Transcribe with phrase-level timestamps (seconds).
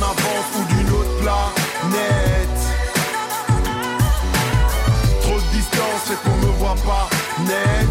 [0.00, 2.58] en avance ou d'une autre planète.
[5.22, 7.08] Trop de distance fait qu'on me voit pas
[7.44, 7.88] net.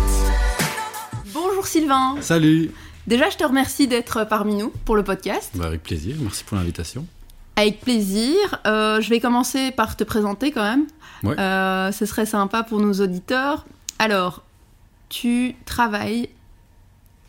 [1.34, 2.16] Bonjour Sylvain.
[2.22, 2.72] Salut
[3.08, 5.52] Déjà, je te remercie d'être parmi nous pour le podcast.
[5.56, 7.06] Bah, Avec plaisir, merci pour l'invitation.
[7.56, 8.35] Avec plaisir.
[8.65, 10.85] Euh, je vais commencer par te présenter quand même.
[11.23, 11.39] Ouais.
[11.39, 13.65] Euh, ce serait sympa pour nos auditeurs.
[13.97, 14.44] Alors,
[15.10, 16.30] tu travailles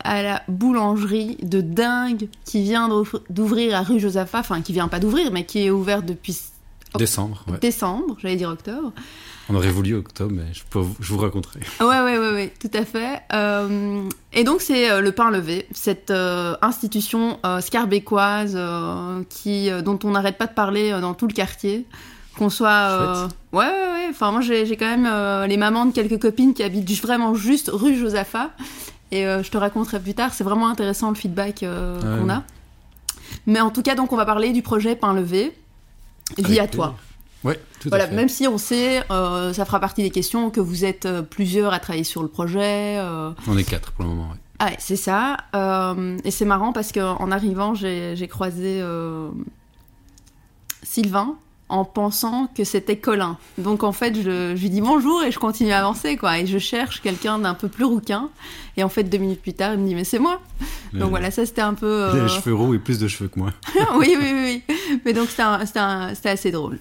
[0.05, 4.89] à la boulangerie de dingue qui vient d'ouvr- d'ouvrir à rue Josaphat, enfin qui vient
[4.89, 6.39] pas d'ouvrir, mais qui est ouverte depuis.
[6.99, 7.59] Décembre, ouais.
[7.61, 8.93] décembre, j'allais dire octobre.
[9.49, 11.61] On aurait voulu octobre, mais je, peux, vous- je vous raconterai.
[11.81, 13.21] Ouais, ouais, ouais, ouais, tout à fait.
[13.33, 18.59] Euh, et donc, c'est euh, le pain levé, cette euh, institution scarbécoise
[19.29, 21.87] qui, dont on n'arrête pas de parler dans tout le quartier.
[22.39, 23.29] Qu'on soit.
[23.53, 24.07] Ouais, ouais, ouais.
[24.11, 27.97] Enfin, moi, j'ai quand même les mamans de quelques copines qui habitent vraiment juste rue
[27.97, 28.51] Josaphat.
[29.13, 30.33] Et euh, je te raconterai plus tard.
[30.33, 32.43] C'est vraiment intéressant le feedback euh, qu'on a.
[33.47, 35.53] Mais en tout cas, donc, on va parler du projet Pain levé
[36.39, 36.95] via Avec toi.
[37.43, 38.15] Ouais, tout Voilà, à fait.
[38.15, 41.81] même si on sait, euh, ça fera partie des questions, que vous êtes plusieurs à
[41.81, 43.01] travailler sur le projet.
[43.47, 44.37] On est quatre pour le moment, ouais.
[44.63, 45.39] Ah c'est ça.
[46.25, 48.83] Et c'est marrant parce qu'en arrivant, j'ai croisé
[50.83, 51.37] Sylvain
[51.71, 53.39] en pensant que c'était Colin.
[53.59, 56.39] Donc en fait, je, je lui dis bonjour et je continue à avancer, quoi.
[56.39, 58.29] Et je cherche quelqu'un d'un peu plus rouquin.
[58.77, 60.41] Et en fait, deux minutes plus tard, il me dit, mais c'est moi.
[60.93, 62.09] Donc voilà, ça c'était un peu...
[62.13, 63.53] Il a euh, les cheveux roux et plus de cheveux que moi.
[63.97, 64.77] oui, oui, oui, oui.
[65.05, 66.79] Mais donc c'était assez drôle.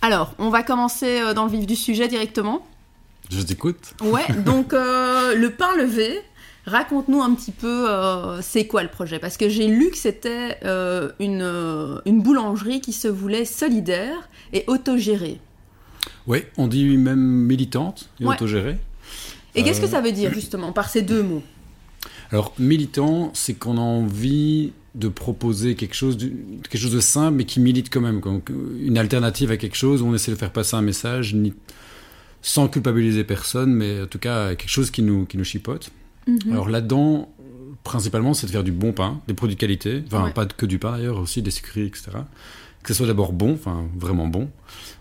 [0.00, 2.66] Alors, on va commencer euh, dans le vif du sujet directement.
[3.30, 3.94] Je t'écoute.
[4.00, 6.20] Ouais, donc euh, le pain levé,
[6.68, 9.18] raconte-nous un petit peu euh, c'est quoi le projet?
[9.18, 14.28] Parce que j'ai lu que c'était euh, une, euh, une boulangerie qui se voulait solidaire
[14.52, 15.40] et autogérée.
[16.26, 18.34] Ouais, on dit même militante et Ouais.
[18.34, 18.76] autogérée.
[19.54, 21.42] Et qu'est-ce que ça veut dire justement par ces deux mots?
[22.30, 26.36] Alors, militant, c'est qu'on a envie de proposer quelque chose, du-
[26.68, 28.20] quelque chose de simple, mais qui milite quand même.
[28.80, 31.54] Une alternative à quelque chose où on essaie de faire passer un message ni-
[32.42, 35.90] sans culpabiliser personne, mais en tout cas quelque chose qui nous, qui nous chipote.
[36.28, 36.52] Mhm.
[36.52, 37.28] Alors là-dedans,
[37.84, 40.02] principalement, c'est de faire du bon pain, des produits de qualité.
[40.06, 40.32] Enfin, Ouais.
[40.32, 42.10] pas que du pain d'ailleurs, aussi des sucreries, etc.
[42.82, 44.48] Que ce soit d'abord bon, enfin vraiment bon,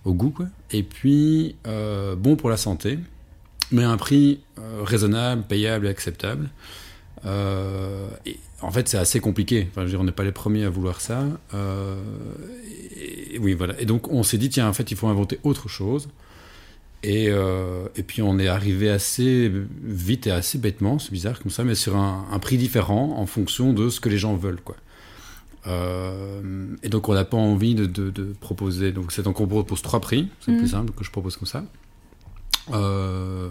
[0.05, 0.47] au goût, quoi.
[0.71, 2.97] Et puis, euh, bon pour la santé,
[3.71, 6.49] mais à un prix euh, raisonnable, payable et acceptable.
[7.25, 9.67] Euh, et en fait, c'est assez compliqué.
[9.69, 11.23] Enfin, je veux dire, on n'est pas les premiers à vouloir ça.
[11.53, 13.79] Et, et oui, voilà.
[13.81, 16.09] Et donc, on s'est dit, tiens, en fait, il faut inventer autre chose.
[17.03, 19.51] Et, euh, et puis, on est arrivé assez
[19.83, 23.25] vite et assez bêtement, c'est bizarre comme ça, mais sur un, un prix différent en
[23.27, 24.75] fonction de ce que les gens veulent, quoi.
[25.67, 26.41] Euh,
[26.83, 28.91] et donc, on n'a pas envie de, de- de proposer.
[28.91, 30.29] Donc, c'est donc on propose trois prix.
[30.41, 30.57] C'est Mhm.
[30.59, 31.63] plus simple que je propose comme ça.
[32.73, 33.47] Euh,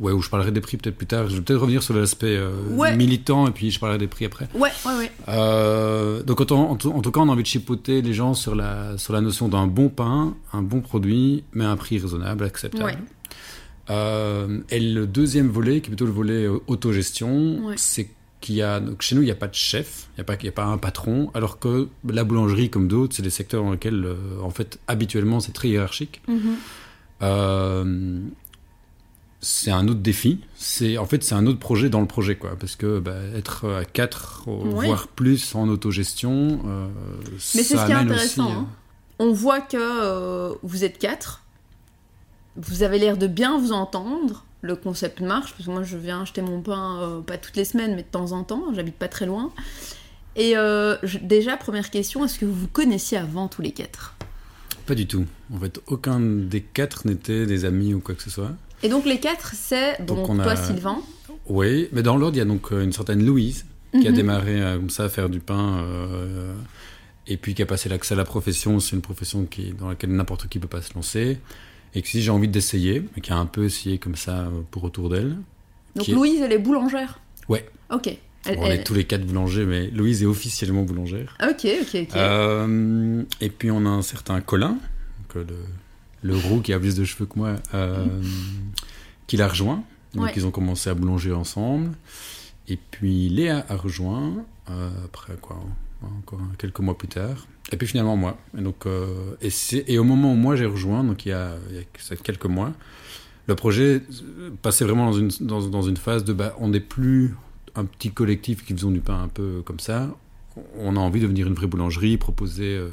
[0.00, 1.28] ouais, où je parlerai des prix peut-être plus tard.
[1.28, 2.96] Je vais peut-être revenir sur l'aspect euh, Ouais.
[2.96, 4.48] militant et puis je parlerai des prix après.
[4.54, 5.10] Ouais, ouais, ouais.
[5.28, 8.12] Euh, donc en, tout- en tout en tout cas, on a envie de chipoter les
[8.12, 11.76] gens sur la, sur la notion d'un bon pain, un bon produit, mais à un
[11.76, 12.84] prix raisonnable, acceptable.
[12.84, 12.96] Ouais.
[14.70, 17.74] Et le deuxième volet, qui est plutôt le volet autogestion, Ouais.
[17.76, 20.20] c'est qu'il y a donc chez nous il n'y a pas de chef, il n'y
[20.20, 23.22] a pas il y a pas un patron, alors que la boulangerie comme d'autres, c'est
[23.22, 24.06] des secteurs dans lesquels
[24.42, 26.20] en fait habituellement c'est très hiérarchique.
[26.28, 26.38] Mhm.
[27.22, 28.20] Euh,
[29.40, 30.40] c'est un autre défi.
[30.56, 33.68] C'est en fait c'est un autre projet dans le projet quoi, parce que bah, être
[33.70, 34.86] à 4 Oui.
[34.86, 36.60] voire plus en autogestion.
[36.66, 36.88] euh,
[37.54, 38.44] Mais c'est ce qui est intéressant.
[38.46, 38.66] aussi, hein.
[39.20, 41.42] On voit que euh, vous êtes quatre.
[42.56, 44.44] Vous avez l'air de bien vous entendre.
[44.60, 47.64] Le concept marche, parce que moi je viens acheter mon pain euh, pas toutes les
[47.64, 48.64] semaines, mais de temps en temps.
[48.74, 49.52] J'habite pas très loin.
[50.34, 54.14] Et euh, je- déjà, première question, est-ce que vous vous connaissiez avant tous les quatre?
[54.86, 55.26] Pas du tout.
[55.54, 58.50] En fait, aucun des quatre n'était des amis ou quoi que ce soit.
[58.82, 60.98] Et donc les quatre, c'est donc, Donc, on a- toi Sylvain.
[61.46, 64.16] Oui, mais dans l'ordre, il y a donc euh, une certaine Louise qui a Mhm.
[64.16, 66.52] démarré euh, comme ça à faire du pain euh,
[67.26, 68.78] et puis qui a passé l'accès à la profession.
[68.80, 71.38] C'est une profession qui, dans laquelle n'importe qui peut pas se lancer.
[71.94, 74.84] Et que si j'ai envie d'essayer, mais qui a un peu essayé comme ça pour
[74.84, 75.36] autour d'elle.
[75.96, 77.18] Donc est- Louise, elle est boulangère
[77.48, 77.66] Ouais.
[77.90, 78.08] Ok.
[78.44, 81.34] Elle- on elle- est tous les quatre boulangers, mais Louise est officiellement boulangère.
[81.42, 82.16] Ok, ok, ok.
[82.16, 84.76] Euh, et puis on a un certain Colin,
[85.36, 85.56] euh, le,
[86.22, 88.06] le roux qui a plus de cheveux que moi, euh,
[89.26, 89.82] qui l'a rejoint.
[90.14, 90.32] Donc Ouais.
[90.36, 91.92] ils ont commencé à boulanger ensemble.
[92.66, 95.58] Et puis Léa a rejoint, euh, après quoi,
[96.02, 97.46] encore quelques mois plus tard.
[97.72, 98.38] Et puis finalement moi.
[98.56, 101.76] Et, donc, euh, et, au moment où moi j'ai rejoint, donc il y a, il
[101.76, 102.72] y a ça fait quelques mois,
[103.46, 104.02] le projet
[104.62, 107.34] passait vraiment dans une, dans, dans une phase de bah, on n'est plus
[107.74, 110.14] un petit collectif qui faisons du pain un peu comme ça.
[110.76, 112.88] On a envie de devenir une vraie boulangerie, proposer euh,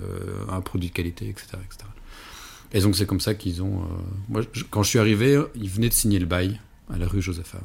[0.50, 1.58] un produit de qualité, etc.
[1.66, 1.86] etc.
[2.76, 3.78] Et donc c'est comme ça qu'ils ont.
[3.80, 3.88] euh,
[4.30, 6.60] moi, je- quand je suis arrivé, ils venaient de signer le bail
[6.94, 7.58] à la rue Josepha.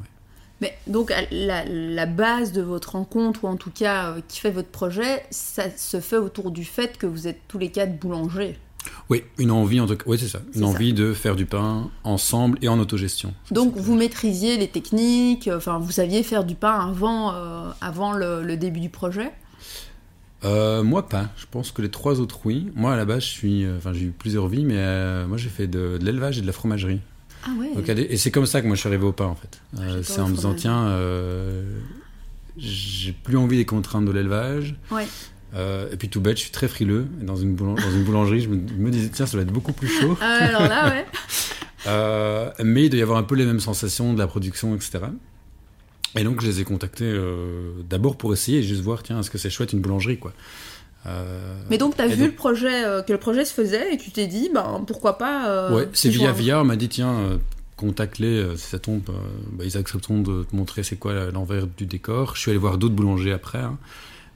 [0.61, 4.51] Mais donc la, la base de votre rencontre, ou en tout cas euh, qui fait
[4.51, 8.57] votre projet, ça se fait autour du fait que vous êtes tous les quatre boulangers.
[9.09, 10.05] Oui, une envie en tout cas.
[10.07, 10.39] Oui, c'est ça.
[10.55, 13.33] Une envie de faire du pain ensemble et en autogestion.
[13.51, 18.13] Donc vous maîtrisiez les techniques, euh, enfin vous saviez faire du pain avant, euh, avant
[18.13, 19.29] le, le début du projet?
[20.43, 21.29] Euh, moi pas.
[21.37, 22.71] Je pense que les trois autres oui.
[22.75, 25.37] Moi à la base je suis, euh, enfin j'ai eu plusieurs vies, mais euh, moi
[25.37, 26.99] j'ai fait de, de l'élevage et de la fromagerie.
[27.43, 29.35] Ah ouais Donc, et c'est comme ça que moi je suis arrivé au pain en
[29.35, 29.61] fait.
[29.79, 30.87] Euh, c'est en me disant tiens,
[32.57, 34.75] j'ai plus envie des contraintes de l'élevage.
[34.91, 35.07] Ouais.
[35.53, 37.07] Euh, et puis tout bête, je suis très frileux.
[37.21, 39.73] Et dans une, boulang- dans une boulangerie, je me, disais tiens ça doit être beaucoup
[39.73, 40.17] plus chaud.
[40.21, 41.05] Ah alors là, ouais.
[41.87, 44.99] Euh, mais il doit y avoir un peu les mêmes sensations de la production, etc.
[46.17, 49.37] Et donc je les ai contactés euh, d'abord pour essayer juste voir tiens est-ce que
[49.37, 50.33] c'est chouette une boulangerie quoi.
[51.07, 53.93] Euh, Mais donc t'as Et vu donc- le projet, euh, que le projet se faisait
[53.93, 55.71] et tu t'es dit, ben pourquoi pas.
[55.71, 57.39] Ouais, c'est via via, on m'a dit tiens,
[57.77, 59.01] contacte-les, si ça tombe,
[59.53, 62.35] bah, ils accepteront de te montrer c'est quoi l'envers du décor.
[62.35, 63.77] Je suis allé voir d'autres boulangers après, hein.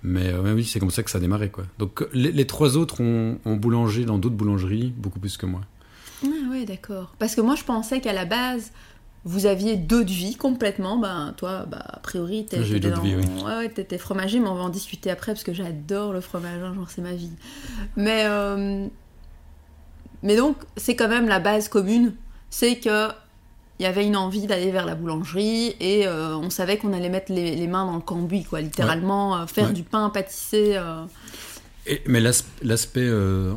[0.01, 1.66] mais oui, c'est comme ça que ça a démarré quoi.
[1.77, 5.62] Donc les, les trois autres ont, ont boulanger dans d'autres boulangeries, beaucoup plus que moi.
[6.24, 7.13] Ah ouais, d'accord.
[7.19, 8.72] Parce que moi je pensais qu'à la base,
[9.25, 10.98] vous aviez d'autres vies complètement.
[10.98, 14.62] Ben toi, bah, a priori, t'es- J'ai vies, Ouais, ouais, t'étais fromager, mais on va
[14.63, 17.31] en discuter après parce que j'adore le fromage, hein, genre c'est ma vie.
[17.95, 18.88] Mais, euh,
[20.24, 22.13] mais donc, c'est quand même la base commune,
[22.50, 23.10] c'est que
[23.77, 27.10] il y avait une envie d'aller vers la boulangerie et euh, on savait qu'on allait
[27.10, 29.74] mettre les, les mains dans le cambouis, quoi, littéralement, euh, faire Ouais.
[29.74, 30.77] du pain, pâtisser.
[30.77, 31.04] euh,
[31.86, 33.07] Et- mais l'as- l'aspect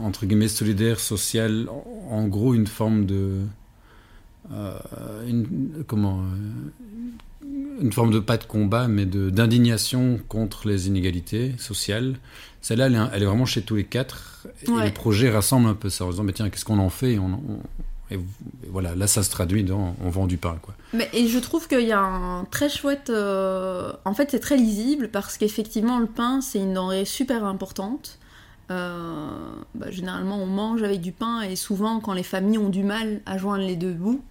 [0.02, 1.68] entre guillemets solidaire, social,
[2.10, 3.42] en, gros une forme de
[5.26, 7.44] une, comment euh,
[7.80, 12.16] une forme de pas de combat, mais d'indignation contre les inégalités sociales.
[12.60, 14.46] Celle-là, elle, est- elle est vraiment chez tous les quatre.
[14.66, 14.86] Et Ouais.
[14.86, 17.12] le projet rassemble un peu ça en disant mais tiens qu'est-ce qu'on en fait?
[17.14, 17.60] Et, on- on-
[18.10, 18.22] et v-
[18.64, 20.74] et voilà là ça se traduit dans on vend du pain quoi.
[20.94, 23.10] Mais, et je trouve qu'il y a un très chouette.
[23.10, 28.18] euh, En fait, c'est très lisible parce qu'effectivement, le pain, c'est une denrée super importante.
[28.70, 29.28] Euh,
[29.74, 33.20] bah, généralement, on mange avec du pain et souvent, quand les familles ont du mal
[33.26, 34.22] à joindre les deux bouts,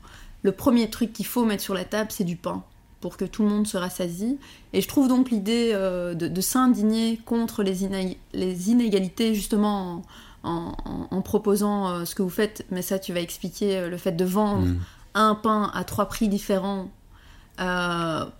[0.43, 2.63] le premier truc qu'il faut mettre sur la table, c'est du pain
[3.01, 4.37] pour que tout le monde se rassasie.
[4.73, 10.03] Et je trouve donc l'idée euh, de, de s'indigner contre les, iné- les inégalités, justement,
[10.43, 13.89] en, en- en proposant euh, ce que vous faites, mais ça, tu vas expliquer euh,
[13.89, 14.77] le fait de vendre Mm.
[15.15, 16.89] un pain à trois prix différents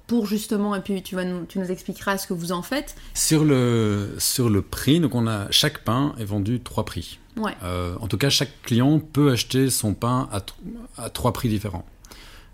[0.06, 2.96] pour justement, et puis tu, vas nous, tu nous expliqueras ce que vous en faites.
[3.16, 7.18] Sur le sur le prix donc on a chaque pain est vendu trois prix.
[7.38, 10.54] Ouais, Euh, en tout cas, chaque client peut acheter son pain à, tr-
[10.98, 11.86] à trois prix différents.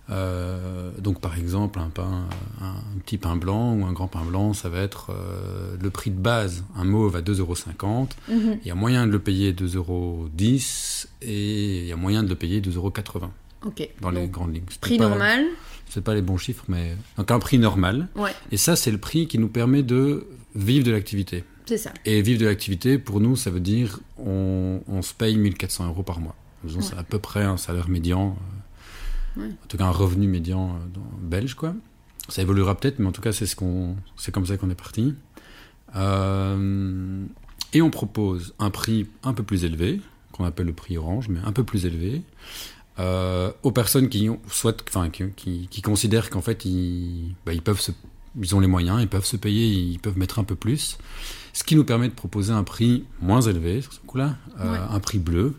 [0.10, 2.26] Euh, donc, par exemple, un pain,
[2.62, 5.90] un, un petit pain blanc ou un grand pain blanc, ça va être euh, le
[5.90, 6.66] prix de base.
[6.76, 8.10] Un mauve à 2,50€.
[8.30, 8.60] Mhm.
[8.62, 12.36] Il y a moyen de le payer 2,10€ et il y a moyen de le
[12.36, 13.30] payer 2,80€
[13.66, 13.90] ok.
[14.02, 14.64] dans les Donc, grandes lignes.
[14.82, 15.46] Prix pas- normal,
[15.90, 18.08] C'est pas les bons chiffres, mais donc un prix normal.
[18.16, 21.44] ouais, Et ça, c'est le prix qui nous permet de vivre de l'activité.
[21.66, 21.94] C'est ça.
[22.06, 26.04] Et vivre de l'activité, pour nous, ça veut dire on, on se paye 1400 euros
[26.04, 26.36] par mois.
[26.64, 26.82] Ouais.
[26.82, 28.38] C'est à peu près un salaire médian,
[29.38, 29.48] euh, Ouais.
[29.50, 31.74] en tout cas un revenu médian euh, dans- belge, quoi.
[32.30, 34.76] Ça évoluera peut-être, mais en tout cas, c'est ce qu'on, c'est comme ça qu'on est
[34.76, 35.14] parti.
[35.96, 37.26] Euh,
[37.74, 40.02] et on propose un prix un peu plus élevé,
[40.32, 42.22] qu'on appelle le prix orange, mais un peu plus élevé,
[43.00, 47.62] euh, aux personnes qui soit, enfin, qui, qui- qui considèrent qu'en fait, ils, bah, ils
[47.62, 47.92] peuvent se,
[48.40, 50.98] ils ont les moyens, ils peuvent se payer, ils peuvent mettre un peu plus.
[51.54, 54.80] Ce qui nous permet de proposer un prix moins élevé sur ce coup-là, euh, Ouais.
[54.90, 55.54] un prix bleu,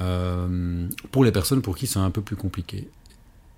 [0.00, 2.88] euh, pour les personnes pour qui c'est un peu plus compliqué.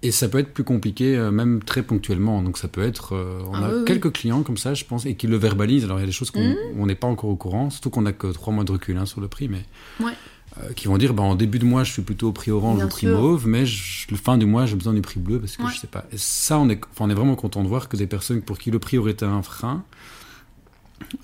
[0.02, 2.40] Et ça peut être plus compliqué euh, même très ponctuellement.
[2.42, 3.14] Donc ça peut être...
[3.14, 3.84] on Ah a oui, oui.
[3.84, 5.84] quelques clients comme ça, je pense, et qui le verbalisent.
[5.84, 8.02] Alors il y a des choses qu'on on n'est pas encore au courant, surtout qu'on
[8.02, 9.62] n'a que trois mois de recul hein, sur le prix, mais...
[10.02, 10.12] Ouais.
[10.58, 12.76] euh, qui vont dire, bah, en début de mois, je suis plutôt au prix orange
[12.78, 13.20] Bien ou au prix sûr.
[13.20, 15.70] mauve, mais je- le fin du mois, j'ai besoin du prix bleu parce que Ouais.
[15.72, 16.06] je sais pas.
[16.12, 18.70] Et ça, on est, on est vraiment content de voir que des personnes pour qui
[18.70, 19.84] le prix aurait été un frein,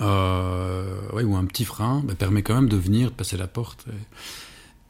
[0.01, 3.47] euh, ouais, ou un petit frein, bah, permet quand même de venir, de passer la
[3.47, 3.87] porte.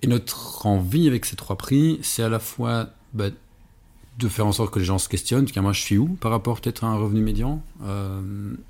[0.02, 3.30] Et, notre envie avec ces trois prix, c'est à la fois bah,
[4.18, 6.30] de faire en sorte que les gens se questionnent, tiens, moi je suis où par
[6.30, 8.20] rapport peut-être à un revenu médian, euh,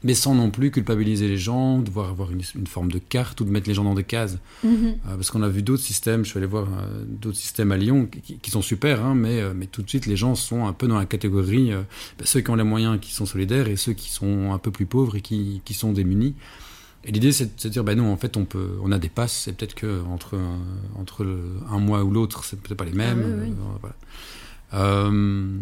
[0.02, 3.44] mais sans non plus culpabiliser les gens, devoir avoir une, une forme de carte ou
[3.44, 4.38] de mettre les gens dans des cases.
[4.64, 4.96] Mhm.
[5.06, 7.76] Euh, parce qu'on a vu d'autres systèmes, je suis allé voir euh, d'autres systèmes à
[7.76, 10.66] Lyon qui, qui sont super, hein, mais, euh, mais tout de suite les gens sont
[10.66, 13.76] un peu dans la catégorie bah, ceux qui ont les moyens qui sont solidaires et
[13.76, 16.34] ceux qui sont un peu plus pauvres et qui, qui sont démunis.
[17.04, 19.08] Et l'idée c'est de se dire, bah non, en fait on, peut, on a des
[19.10, 20.58] passes, et peut-être que entre, un,
[21.00, 21.38] entre le-
[21.70, 23.22] un mois ou l'autre, c'est peut-être pas les mêmes.
[23.24, 23.54] Ah oui, oui.
[23.80, 23.94] voilà.
[24.74, 25.52] Euh,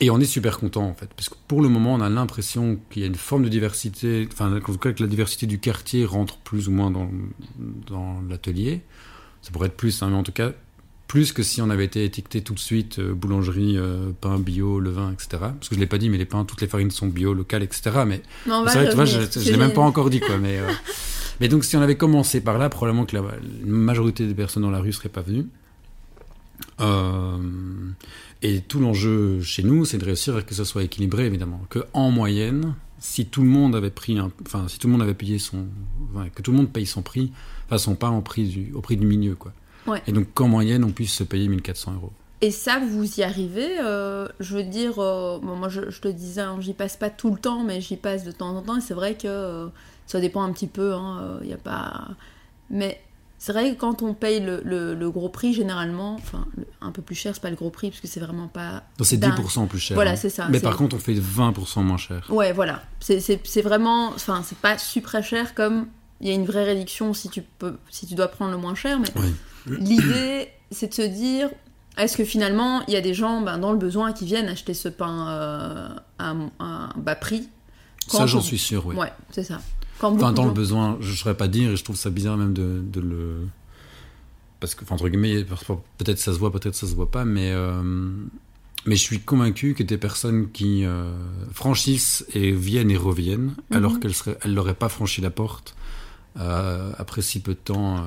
[0.00, 2.78] et on est super content en fait, parce que pour le moment on a l'impression
[2.90, 5.60] qu'il y a une forme de diversité, enfin en tout cas que la diversité du
[5.60, 7.08] quartier rentre plus ou moins dans,
[7.86, 8.82] dans l'atelier.
[9.40, 10.52] Ça pourrait être plus, hein, mais en tout cas
[11.14, 14.80] plus que si on avait été étiqueté tout de suite euh, boulangerie, euh, pain bio,
[14.80, 15.28] levain, etc.
[15.30, 17.62] Parce que je l'ai pas dit, mais les pains, toutes les farines sont bio, locales,
[17.62, 18.02] etc.
[18.06, 20.38] Mais c'est vrai, tu vois, je, je l'ai même pas encore dit, quoi.
[20.44, 20.68] Mais, euh,
[21.40, 23.28] mais donc, si on avait commencé par là, probablement que la, la
[23.64, 25.46] majorité des personnes dans la rue seraient pas venues.
[26.80, 27.38] Euh,
[28.42, 31.60] et tout l'enjeu chez nous, c'est de réussir à que ça soit équilibré, évidemment.
[31.70, 35.02] Que en moyenne, si tout le monde avait pris, un, enfin, si tout le monde
[35.02, 35.66] avait payé son,
[36.10, 37.32] enfin, que tout le monde paye son prix,
[37.66, 39.52] enfin son pain au prix du, au prix du milieu, quoi.
[39.86, 40.02] Ouais.
[40.06, 42.12] Et donc qu'en moyenne, on puisse se payer 1400 euros.
[42.40, 46.08] Et ça, vous y arrivez euh, Je veux dire, euh, bon, moi je, je te
[46.08, 48.76] disais, hein, j'y passe pas tout le temps, mais j'y passe de temps en temps.
[48.76, 49.66] Et c'est vrai que euh,
[50.06, 50.94] ça dépend un petit peu.
[51.42, 52.08] Il y a pas.
[52.68, 53.00] Mais
[53.44, 56.46] c'est vrai que quand on paye le, le- le gros prix, généralement, enfin
[56.80, 58.84] un peu plus cher, c'est pas le gros prix parce que c'est vraiment pas.
[58.96, 59.38] Donc c'est dingue.
[59.38, 59.94] 10% plus cher.
[59.96, 60.16] Voilà, hein.
[60.16, 62.24] c'est ça, Mais par contre, on fait 20% moins cher.
[62.30, 62.82] Ouais, voilà.
[63.00, 63.20] C'est-
[63.60, 64.08] vraiment.
[64.14, 65.88] Enfin, c'est pas super cher comme.
[66.22, 68.74] Il y a une vraie réduction si tu peux, si tu dois prendre le moins
[68.74, 69.34] cher, mais Oui.
[69.78, 71.50] L'idée, c'est de se dire,
[71.98, 74.72] est-ce que finalement, il y a des gens ben, dans le besoin qui viennent acheter
[74.72, 77.48] ce pain euh, à, un- à un bas prix?
[78.06, 78.96] Ça, j'en suis sûr, oui.
[78.96, 79.60] Ouais, c'est ça.
[80.00, 82.36] Quand Enfin, dans le besoin, je ne saurais pas dire, et je trouve ça bizarre
[82.36, 83.36] même de, de le.
[84.60, 85.44] Parce que, enfin, entre guillemets,
[85.98, 87.50] peut-être ça se voit, peut-être ça se voit pas, mais.
[87.52, 87.82] euh,
[88.86, 91.10] Mais je suis convaincu que des personnes qui euh,
[91.52, 93.76] franchissent et viennent et reviennent, Mhm.
[93.76, 94.12] alors qu'elles
[94.52, 95.74] n'auraient pas franchi la porte
[96.38, 97.98] euh, après si peu de temps.
[97.98, 98.02] euh,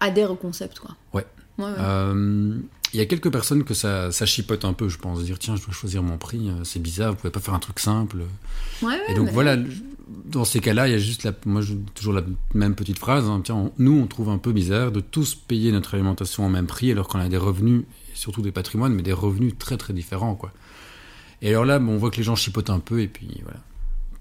[0.00, 0.94] adhèrent au concept, quoi.
[1.14, 1.26] Ouais.
[1.58, 2.56] Ouais, ouais.
[2.94, 5.38] Il y a quelques personnes que ça, ça chipote un peu, je pense, de dire
[5.38, 8.18] tiens, je dois choisir mon prix, c'est bizarre, vous pouvez pas faire un truc simple.
[8.82, 9.56] Ouais, ouais, Et donc mais- voilà,
[10.24, 11.62] dans ces cas-là, il y a juste la, moi,
[11.94, 12.22] toujours la
[12.54, 13.26] même petite phrase.
[13.28, 16.48] hein, tiens, on- nous, on trouve un peu bizarre de tous payer notre alimentation au
[16.48, 19.76] même prix alors qu'on a des revenus, et surtout des patrimoines, mais des revenus très
[19.76, 20.52] très différents, quoi.
[21.40, 23.58] Et alors là, bon, on voit que les gens chipotent un peu et puis voilà,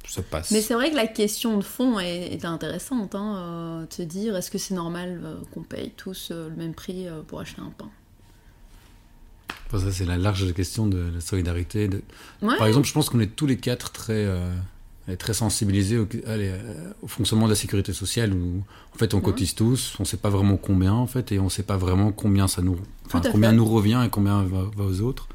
[0.08, 0.52] ça passe.
[0.52, 4.36] Mais c'est vrai que la question de fond est, est intéressante, hein, euh, se dire,
[4.36, 7.62] est-ce que c'est normal euh, qu'on paye tous euh, le même prix euh, pour acheter
[7.62, 7.90] un pain?
[9.68, 11.88] Enfin, ça, c'est la large question de la solidarité.
[11.88, 12.02] de-
[12.42, 14.26] Ouais, Par exemple, je pense qu'on est tous les quatre très,
[15.10, 15.34] euh, très
[15.98, 19.24] au, allez, euh, au fonctionnement de la sécurité sociale où en fait on Ouais.
[19.24, 22.48] cotise tous, on sait pas vraiment combien en fait et on sait pas vraiment combien
[22.48, 23.56] ça nous, enfin, combien fait.
[23.56, 25.28] nous revient et combien va, va aux autres.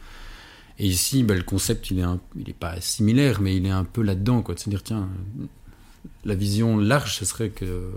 [0.79, 3.71] Et ici, bah, le concept il est, un- il est pas similaire, mais il est
[3.71, 5.09] un peu là-dedans quoi, de se dire tiens,
[6.25, 7.91] la vision large ce serait que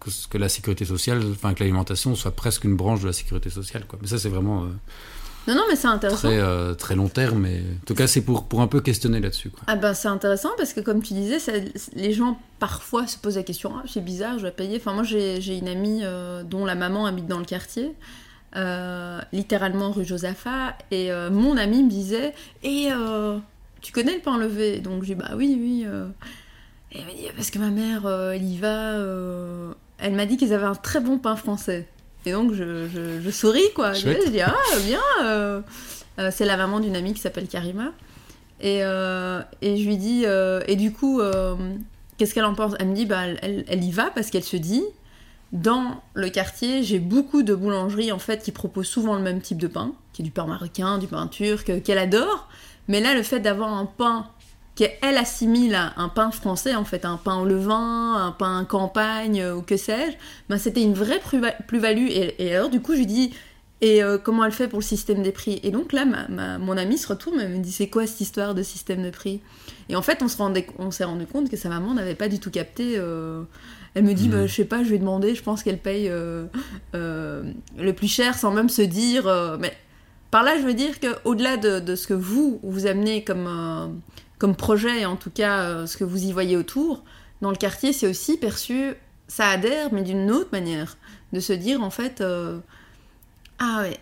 [0.00, 3.50] que, que la sécurité sociale, enfin que l'alimentation soit presque une branche de la sécurité
[3.50, 3.98] sociale quoi.
[4.00, 4.68] Mais ça c'est vraiment euh,
[5.48, 6.28] non, non, mais c'est intéressant.
[6.28, 9.18] très euh, très long terme, mais en tout cas c'est pour pour un peu questionner
[9.20, 9.62] là-dessus quoi.
[9.66, 11.52] Ah ben c'est intéressant parce que comme tu disais, ça-
[11.94, 14.76] les gens parfois se posent la question ah, c'est bizarre, je dois payer.
[14.76, 17.92] Enfin moi j'ai j'ai une amie euh, dont la maman habite dans le quartier,
[18.56, 22.88] euh, littéralement rue Josaphat, et mon amie me disait et
[23.80, 24.78] tu connais le pain levé?
[24.80, 25.86] Donc dis bah oui oui.
[26.92, 28.94] Et elle m'a dit parce que ma mère elle y va.
[29.98, 31.88] Elle m'a dit qu'ils avaient un très bon pain français.
[32.28, 33.92] Et donc je, je, je souris quoi.
[33.92, 34.54] Je, dis ah
[34.86, 35.00] bien.
[35.24, 35.60] euh.
[36.18, 37.92] Euh, c'est la maman d'une amie qui s'appelle Karima.
[38.60, 40.24] Et, euh, et je lui dis,
[40.66, 41.20] et du coup,
[42.16, 42.74] qu'est-ce qu'elle en pense?
[42.80, 44.82] Elle me dit, bah, elle, elle y va parce qu'elle se dit,
[45.52, 49.58] dans le quartier, j'ai beaucoup de boulangeries en fait qui proposent souvent le même type
[49.58, 52.48] de pain, qui est du pain marocain, du pain turc, qu'elle adore.
[52.88, 54.26] Mais là, le fait d'avoir un pain
[54.78, 59.40] qu'elle assimile à un pain français, en fait, un pain au levain, un pain campagne,
[59.40, 60.16] euh, ou que sais-je,
[60.48, 62.06] ben, c'était une vraie plus- plus-value.
[62.10, 63.34] Et, et alors, du coup, je lui dis,
[63.80, 65.58] et euh, comment elle fait pour le système des prix?
[65.64, 68.20] Et donc là, ma, ma- mon amie se retourne, elle me dit, c'est quoi cette
[68.20, 69.40] histoire de système de prix?
[69.88, 72.28] Et en fait, on se rendait- on s'est rendu compte que sa maman n'avait pas
[72.28, 72.94] du tout capté.
[72.98, 73.42] euh,
[73.94, 74.32] elle me dit, Mhm.
[74.34, 76.44] bah, je sais pas, je vais demander, je pense qu'elle paye euh,
[76.94, 79.24] le plus cher sans même se dire.
[79.58, 79.72] mais
[80.30, 84.00] par là, je veux dire qu'au-delà de, de ce que vous, vous amenez comme,
[84.38, 87.02] comme projet, et en tout cas euh, ce que vous y voyez autour,
[87.42, 88.94] dans le quartier, c'est aussi perçu,
[89.28, 90.96] ça adhère, mais d'une autre manière.
[91.32, 92.58] De se dire, en fait, euh,
[93.58, 93.98] ah ouais,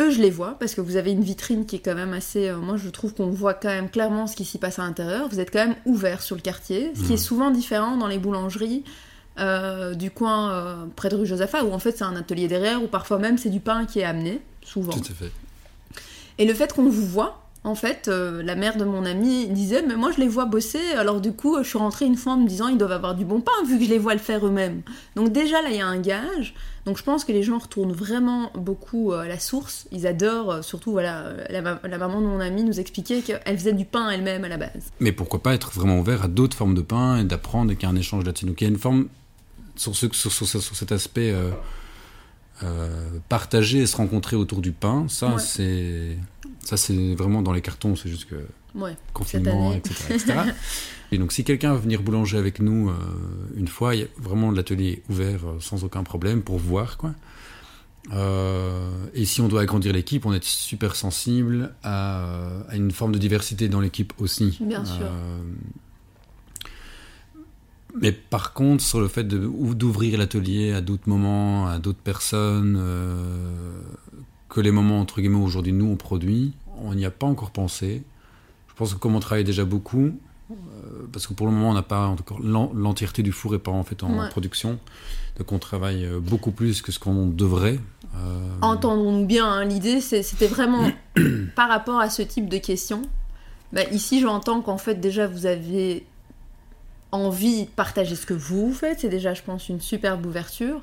[0.00, 2.48] eux, je les vois, parce que vous avez une vitrine qui est quand même assez.
[2.48, 5.28] euh, moi, je trouve qu'on voit quand même clairement ce qui s'y passe à l'intérieur.
[5.28, 8.18] Vous êtes quand même ouvert sur le quartier, ce qui est souvent différent dans les
[8.18, 8.84] boulangeries.
[9.38, 12.86] euh, du coin près de rue Josaphat, où en fait c'est un atelier derrière, où
[12.88, 14.92] parfois même c'est du pain qui est amené, souvent.
[14.92, 15.30] Tout à fait.
[16.38, 19.82] Et le fait qu'on vous voit, en fait, euh, la mère de mon ami disait,
[19.86, 22.38] mais moi je les vois bosser, alors du coup je suis rentrée une fois en
[22.38, 24.44] me disant, ils doivent avoir du bon pain, vu que je les vois le faire
[24.46, 24.82] eux-mêmes.
[25.14, 26.54] Donc déjà là il y a un gage,
[26.86, 30.50] donc je pense que les gens retournent vraiment beaucoup euh, à la source, ils adorent,
[30.52, 33.84] euh, surtout voilà, la, ma- la maman de mon ami nous expliquait qu'elle faisait du
[33.84, 34.90] pain elle-même à la base.
[35.00, 37.86] Mais pourquoi pas être vraiment ouvert à d'autres formes de pain et d'apprendre qu'il y
[37.86, 38.46] a un échange là-dessus.
[38.46, 39.08] Donc il y a une forme,
[39.76, 41.50] sur, ce, sur, sur- sur cet aspect euh,
[42.64, 42.88] euh,
[43.28, 45.38] partager et se rencontrer autour du pain, ça Ouais.
[45.38, 46.16] c'est
[46.64, 48.36] ça c'est vraiment dans les cartons, c'est juste que
[48.74, 48.96] Ouais.
[49.14, 49.94] confinement, etc.
[50.14, 50.34] etc.
[51.12, 52.94] et donc si quelqu'un veut venir boulanger avec nous euh,
[53.56, 57.14] une fois, il y a vraiment l'atelier ouvert euh, sans aucun problème pour voir quoi.
[58.12, 63.12] Euh, et si on doit agrandir l'équipe, on est super sensible à, à une forme
[63.12, 64.56] de diversité dans l'équipe aussi.
[64.60, 65.10] Bien sûr.
[68.00, 73.80] Mais par contre, sur le fait d'ouvrir l'atelier à d'autres moments, à d'autres personnes, euh,
[74.58, 78.02] que les moments entre guillemets aujourd'hui nous on produit, on n'y a pas encore pensé.
[78.68, 80.10] Je pense que comme on travaille déjà beaucoup,
[80.50, 80.54] euh,
[81.12, 83.70] parce que pour le moment on n'a pas encore l'en- l'entièreté du four est pas
[83.70, 84.28] en fait en Ouais.
[84.30, 84.78] production,
[85.38, 87.78] donc on travaille euh, beaucoup plus que ce qu'on devrait.
[88.16, 90.90] Euh, Entendons-nous bien, hein, l'idée c'était vraiment
[91.54, 93.02] par rapport à ce type de questions.
[93.72, 96.06] Bah, ici, j'entends qu'en fait, déjà, vous avez
[97.12, 99.00] envie de partager ce que vous faites.
[99.00, 100.80] C'est déjà, je pense, une superbe ouverture.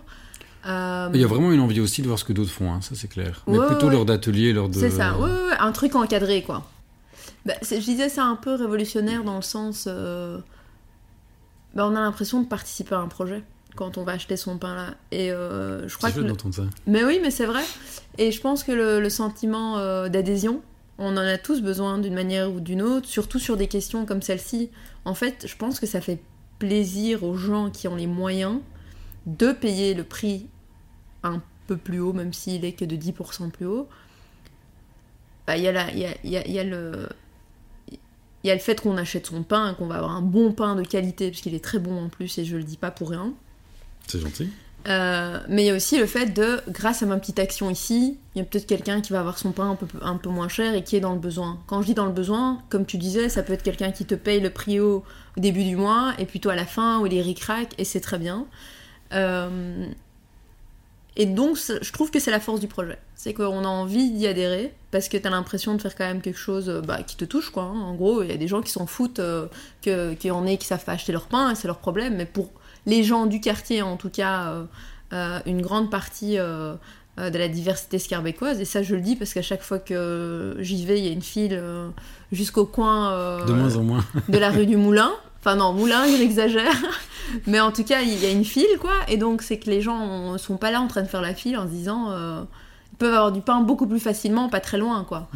[0.65, 2.81] Euh, Il y a vraiment une envie aussi de voir ce que d'autres font, hein,
[2.81, 3.43] ça c'est clair.
[3.47, 3.93] Mais Ouais, plutôt ouais.
[3.93, 4.73] lors d'ateliers, lors de.
[4.79, 5.29] C'est ça, ouais,
[5.59, 6.65] un truc encadré, quoi.
[7.45, 9.85] Bah, je disais, c'est un peu révolutionnaire dans le sens.
[9.87, 10.39] euh,
[11.75, 13.43] bah, on a l'impression de participer à un projet
[13.75, 14.87] quand on va acheter son pain là.
[15.11, 16.19] Et euh, je crois que.
[16.21, 16.63] le- ça.
[16.87, 17.63] Mais oui, mais c'est vrai.
[18.17, 20.61] Et je pense que le, le sentiment euh, d'adhésion,
[20.97, 24.21] on en a tous besoin d'une manière ou d'une autre, surtout sur des questions comme
[24.21, 24.69] celle-ci.
[25.03, 26.19] En fait, je pense que ça fait
[26.57, 28.59] plaisir aux gens qui ont les moyens
[29.25, 30.47] de payer le prix
[31.29, 33.87] un peu plus haut, même s'il est que de 10% plus haut.
[35.47, 36.05] Bah, Il y, y, a, il y
[36.37, 37.09] a- il y a le...
[38.43, 40.75] Il y a le fait qu'on achète son pain, qu'on va avoir un bon pain
[40.75, 43.09] de qualité, parce qu'il est très bon en plus, et je le dis pas pour
[43.09, 43.33] rien.
[44.07, 44.49] C'est gentil.
[44.87, 48.19] Euh, mais il y a aussi le fait de, grâce à ma petite action ici,
[48.35, 50.47] il y a peut-être quelqu'un qui va avoir son pain un peu, un peu moins
[50.47, 51.59] cher et qui est dans le besoin.
[51.65, 54.13] Quand je dis dans le besoin, comme tu disais, ça peut être quelqu'un qui te
[54.13, 54.97] paye le prix au,
[55.37, 58.19] au début du mois et toi à la fin, ou les ric-rac, et c'est très
[58.19, 58.45] bien.
[59.13, 59.87] Euh,
[61.17, 62.97] et donc, je trouve que c'est la force du projet.
[63.15, 66.37] C'est qu'on a envie d'y adhérer parce que t'as l'impression de faire quand même quelque
[66.39, 67.63] chose euh, bah, qui te touche, quoi.
[67.63, 67.79] hein.
[67.79, 69.47] En gros, il y a des gens qui s'en foutent euh,
[69.81, 72.15] que- y en ait qui savent pas acheter leur pain et c'est leur problème.
[72.17, 72.49] Mais pour
[72.85, 74.63] les gens du quartier, en tout cas, euh,
[75.13, 79.41] euh, une grande partie de la diversité scarbécoise, et ça je le dis parce qu'à
[79.41, 81.57] chaque fois que j'y vais, il y a une file
[82.33, 84.05] jusqu'au coin De moins en moins.
[84.27, 85.11] de la rue du Moulin.
[85.45, 86.73] Enfin non, Moulin, j'exagère.
[87.45, 88.95] Mais en tout cas, il y a une file, quoi.
[89.07, 91.55] Et donc, c'est que les gens sont pas là en train de faire la file
[91.57, 92.09] en se disant...
[92.09, 92.43] euh,
[92.97, 95.29] peuvent avoir du pain beaucoup plus facilement, pas très loin, quoi.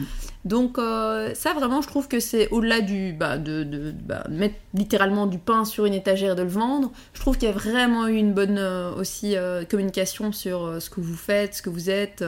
[0.45, 3.13] Donc euh, ça, vraiment, je trouve que c'est au-delà du...
[3.13, 6.91] Bah, de, de- bah, mettre littéralement du pain sur une étagère et de le vendre.
[7.13, 10.89] Je trouve qu'il y a vraiment eu une bonne euh, aussi euh, communication sur ce
[10.89, 12.23] que vous faites, ce que vous êtes.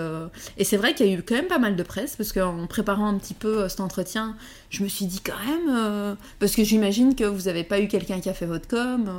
[0.58, 2.67] Et c'est vrai qu'il y a eu quand même pas mal de presse, parce qu'en
[2.67, 4.36] préparant un petit peu cet entretien,
[4.70, 6.17] je me suis dit quand même...
[6.39, 9.10] parce que j'imagine que vous n'avez pas eu quelqu'un qui a fait votre com.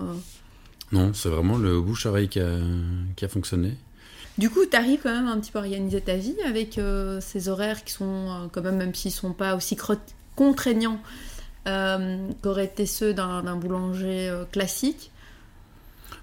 [0.93, 2.59] Non, c'est vraiment le bouche-oreille qui a,
[3.17, 3.79] qui a fonctionné.
[4.39, 7.21] Du coup, tu arrives quand même un petit peu à organiser ta vie avec euh,
[7.21, 9.77] ces horaires qui sont euh, quand même, même s'ils sont pas aussi
[10.37, 11.01] contraignants
[11.69, 15.11] euh, qu'auraient été ceux d'un boulanger classique.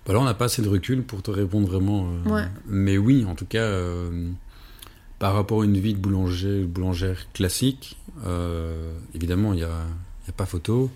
[0.06, 2.10] Bah là, on n'a pas assez de recul pour te répondre vraiment.
[2.26, 2.46] Ouais.
[2.66, 3.70] Mais oui, en tout cas,
[5.20, 9.86] par rapport à une vie de boulanger, boulangère classique, euh, évidemment, il n'y a,
[10.36, 10.90] pas photo.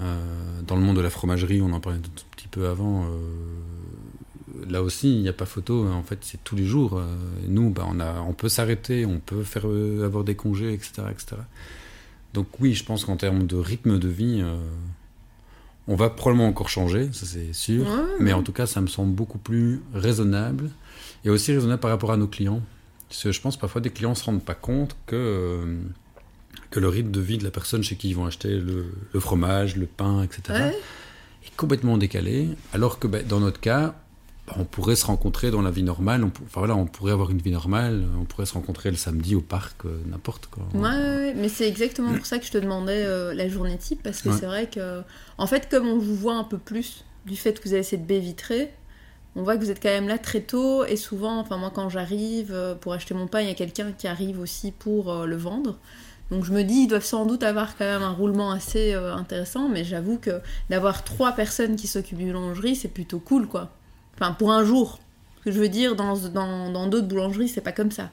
[0.00, 2.02] Euh, dans le monde de la fromagerie, on en parlait un
[2.36, 3.04] petit peu avant.
[3.04, 3.08] euh,
[4.68, 5.86] là aussi, il n'y a pas photo.
[5.88, 6.98] En fait, c'est tous les jours.
[6.98, 7.06] Euh,
[7.48, 11.02] nous, bah, on, a, on peut s'arrêter, on peut faire euh, avoir des congés, etc.,
[11.10, 11.36] etc.
[12.34, 14.56] Donc oui, je pense qu'en termes de rythme de vie, euh,
[15.86, 17.86] on va probablement encore changer, ça c'est sûr.
[17.86, 20.70] Ouais, Mais en tout cas, ça me semble beaucoup plus raisonnable
[21.24, 22.60] et aussi raisonnable par rapport à nos clients.
[23.08, 25.78] Parce que je pense parfois des clients ne se rendent pas compte que, euh,
[26.70, 29.20] que le rythme de vie de la personne chez qui ils vont acheter le, le
[29.20, 30.42] fromage, le pain, etc.
[30.48, 30.76] Ouais.
[31.46, 32.48] est complètement décalé.
[32.72, 33.94] Alors que bah, dans notre cas,
[34.58, 36.22] on pourrait se rencontrer dans la vie normale.
[36.24, 38.04] On, pour- enfin, voilà, on pourrait avoir une vie normale.
[38.20, 40.64] On pourrait se rencontrer le samedi au parc, euh, n'importe quoi.
[40.74, 44.20] Ouais, mais c'est exactement pour ça que je te demandais euh, la journée type, parce
[44.22, 44.36] que Ouais.
[44.38, 45.02] c'est vrai que,
[45.38, 48.06] en fait, comme on vous voit un peu plus du fait que vous avez cette
[48.06, 48.70] baie vitrée,
[49.36, 51.88] on voit que vous êtes quand même là très tôt, et souvent, enfin moi quand
[51.88, 55.26] j'arrive euh, pour acheter mon pain, il y a quelqu'un qui arrive aussi pour euh,
[55.26, 55.78] le vendre.
[56.30, 59.68] Donc je me dis, ils doivent sans doute avoir quand même un roulement assez intéressant,
[59.68, 63.70] mais j'avoue que d'avoir trois personnes qui s'occupent d'une boulangerie, c'est plutôt cool, quoi.
[64.20, 64.98] Enfin, pour un jour.
[65.40, 68.10] Ce que je veux dire, dans dans- dans d'autres boulangeries, c'est pas comme ça.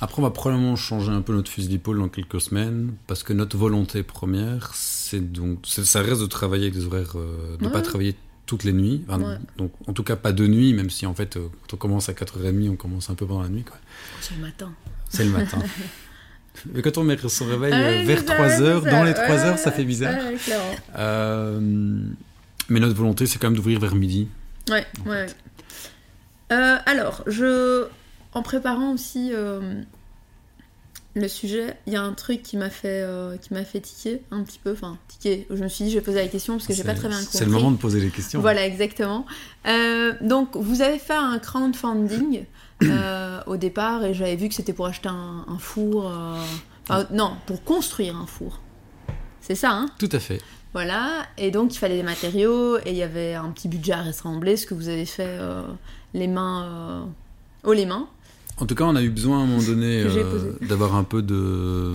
[0.00, 3.32] Après, on va probablement changer un peu notre fusil d'épaule dans quelques semaines, parce que
[3.32, 7.66] notre volonté première, c'est donc, ça reste de travailler avec des horaires, euh, de ne
[7.66, 7.72] Ouais.
[7.72, 8.14] pas travailler
[8.46, 9.04] toutes les nuits.
[9.08, 9.36] Enfin, Ouais.
[9.58, 12.08] Donc, en tout cas, pas de nuit, même si en fait, euh, quand on commence
[12.08, 13.64] à 4h30, on commence un peu pendant la nuit.
[14.20, 14.72] C'est le matin.
[15.10, 15.58] C'est le matin.
[16.72, 19.50] Mais quand on met son réveil euh, vers c'est ça, 3h, c'est dans les 3h,
[19.50, 20.14] Ouais, ça fait bizarre.
[22.68, 24.28] mais notre volonté, c'est quand même d'ouvrir vers midi.
[24.70, 25.26] Ouais, ouais.
[26.52, 27.86] Euh, alors, je,
[28.32, 29.82] en préparant aussi, euh,
[31.14, 34.22] le sujet, il y a un truc qui m'a fait, euh, qui m'a fait tiquer
[34.30, 34.72] un petit peu.
[34.72, 35.46] Enfin, tiquer.
[35.50, 37.18] Je me suis dit, je vais poser la question parce que j'ai pas très bien
[37.18, 37.38] compris.
[37.38, 38.40] C'est le moment de poser les questions.
[38.40, 39.26] Voilà, exactement.
[40.20, 42.44] Donc, vous avez fait un crowdfunding
[43.46, 46.12] au départ et j'avais vu que c'était pour acheter un, un four.
[46.88, 48.60] enfin, non, pour construire un four.
[49.40, 49.86] C'est ça, hein?
[49.98, 50.40] Tout à fait.
[50.76, 51.24] Voilà.
[51.38, 54.58] Et donc, il fallait des matériaux et il y avait un petit budget à rassembler,
[54.58, 55.62] ce que vous avez fait euh,
[56.12, 56.64] les mains.
[56.64, 57.00] euh,
[57.64, 58.06] haut les mains.
[58.58, 61.22] En tout cas, on a eu besoin à un moment donné euh, d'avoir un peu
[61.22, 61.94] de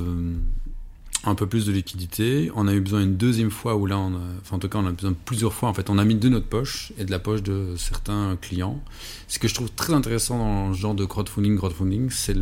[1.23, 2.51] un peu plus de liquidité.
[2.55, 4.79] On a eu besoin une deuxième fois où là, on a, enfin en tout cas,
[4.79, 5.69] on a besoin plusieurs fois.
[5.69, 8.81] En fait, on a mis de notre poche et de la poche de certains clients.
[9.27, 12.35] Ce que je trouve très intéressant dans ce genre de crowdfunding, crowdfunding, c'est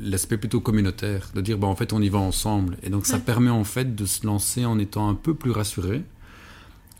[0.00, 2.76] l'aspect plutôt communautaire, de dire bah en fait on y va ensemble.
[2.82, 3.22] Et donc ça Ouais.
[3.22, 6.02] permet en fait de se lancer en étant un peu plus rassuré.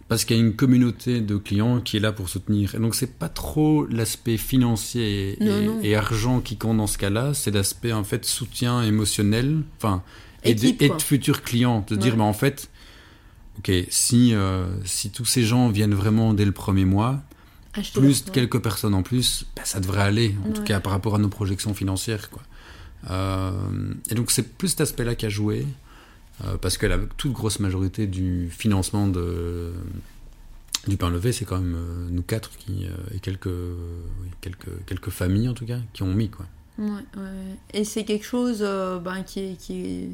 [0.09, 2.75] Parce qu'il y a une communauté de clients qui est là pour soutenir.
[2.75, 5.81] Et donc, c'est pas trop l'aspect financier et, Non, non.
[5.83, 10.03] et argent qui compte dans ce cas-là, c'est l'aspect en fait soutien émotionnel, enfin,
[10.44, 11.85] et, de- Équipe, et de futurs clients.
[11.88, 12.18] De dire, Ouais.
[12.18, 12.68] bah, en fait,
[13.59, 17.22] ok, si, euh, si tous ces gens viennent vraiment dès le premier mois,
[17.74, 21.14] Acheter plus quelques personnes en plus, bah, ça devrait aller, en tout cas par rapport
[21.14, 22.31] à nos projections financières.
[22.31, 22.42] Quoi.
[23.11, 23.53] Euh,
[24.11, 25.66] et donc c'est plus cet aspect-là qui a joué,
[26.44, 29.72] euh, parce que la toute grosse majorité du financement de,
[30.88, 31.77] du pain levé, c'est quand même
[32.11, 36.31] nous quatre qui, et quelques, oui, quelques, quelques familles en tout cas, qui ont mis.
[36.31, 36.46] Quoi.
[36.79, 36.85] Ouais,
[37.17, 37.57] ouais.
[37.75, 40.11] Et c'est quelque chose euh, ben, qui, qui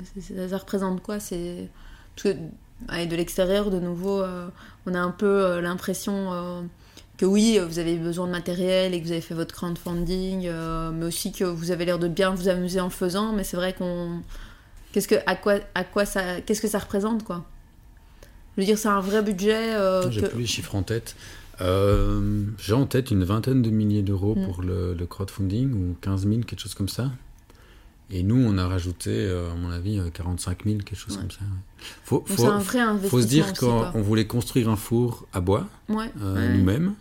[0.48, 1.20] ça représente quoi?
[1.20, 1.68] C'est
[2.16, 2.40] parce que
[2.88, 4.48] allez, de l'extérieur, de nouveau, euh,
[4.86, 6.64] on a un peu euh, l'impression
[7.18, 10.50] que oui, vous avez besoin de matériel et que vous avez fait votre crowdfunding,
[10.94, 13.32] mais aussi que vous avez l'air de bien vous amuser en le faisant.
[13.32, 14.20] Mais c'est vrai qu'on,
[14.92, 17.44] qu'est-ce que, à quoi, à quoi ça, qu'est-ce que ça représente quoi?
[18.56, 19.76] Je veux dire, c'est un vrai budget.
[20.10, 21.14] J'ai que- plus les chiffres en tête.
[21.60, 24.44] Euh, J'ai en tête une vingtaine de milliers d'euros Mm.
[24.46, 27.10] pour le, le crowdfunding, ou 15 000, quelque chose comme ça.
[28.10, 31.22] Et nous, on a rajouté, euh, à mon avis, euh, 45 000, quelque chose Ouais.
[31.22, 31.40] comme ça.
[32.04, 33.08] Faut, donc faut, c'est un vrai investissement.
[33.10, 36.56] faut se dire qu'on voulait construire un four à bois, Ouais, euh, ouais.
[36.58, 36.94] nous-mêmes.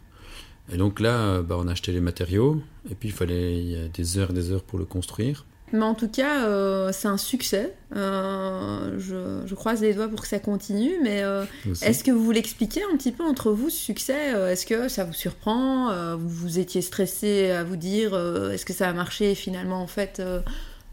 [0.71, 3.67] Et donc là, euh, bah, on a acheté les matériaux, et puis il fallait il
[3.69, 5.45] y a des heures et des heures pour le construire.
[5.73, 7.73] Mais en tout cas, euh, c'est un succès.
[7.95, 10.91] Euh, je, je croise les doigts pour que ça continue.
[11.01, 11.45] Mais euh,
[11.81, 14.33] est-ce que vous voulez expliquer un petit peu entre vous ce succès?
[14.51, 16.15] Est-ce que ça vous surprend?
[16.15, 18.13] Vous vous étiez stressé à vous dire
[18.51, 19.31] est-ce que ça a marché?
[19.31, 20.21] Et finalement, en fait,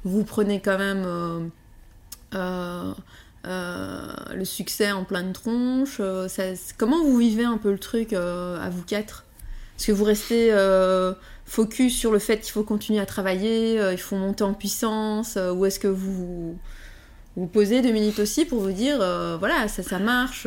[0.05, 1.51] vous prenez quand même
[3.45, 6.01] le succès en pleine tronche.
[6.29, 9.27] Ça- comment vous vivez un peu le truc à vous quatre?
[9.79, 10.51] Est-ce que vous restez
[11.51, 15.37] focus sur le fait qu'il faut continuer à travailler, euh, il faut monter en puissance,
[15.37, 16.57] euh, ou est-ce que vous
[17.37, 20.47] vous posez deux minutes aussi pour vous dire, euh, voilà, ça, marche,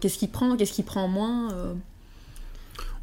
[0.00, 1.48] qu'est-ce qui prend, qu'est-ce qui prend moins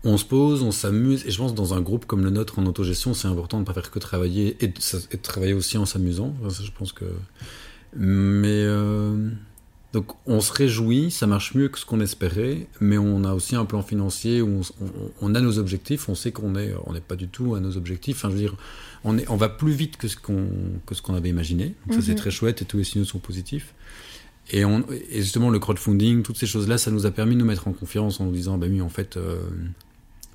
[0.05, 2.57] On se pose, on s'amuse, et je pense que dans un groupe comme le nôtre
[2.57, 5.85] en autogestion, c'est important de ne pas faire que travailler et de, travailler aussi en
[5.85, 6.33] s'amusant.
[6.47, 7.05] Je pense que.
[7.95, 8.65] Mais
[9.93, 13.55] donc on se réjouit, ça marche mieux que ce qu'on espérait, mais on a aussi
[13.55, 16.73] un plan financier où on, s- on- on a nos objectifs, on sait qu'on est,
[16.85, 18.17] on n'est pas du tout à nos objectifs.
[18.17, 18.55] Enfin, je veux dire,
[19.03, 20.47] on, est, on va plus vite que ce qu'on
[20.85, 21.75] que ce qu'on avait imaginé.
[21.87, 22.17] Donc ça c'est Mhm.
[22.17, 23.73] très chouette et tous les signaux sont positifs.
[24.51, 27.45] Et, on, et justement le crowdfunding, toutes ces choses-là, ça nous a permis de nous
[27.45, 29.39] mettre en confiance en nous disant, bah oui, en fait, euh,